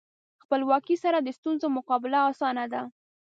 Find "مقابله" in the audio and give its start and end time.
1.77-2.19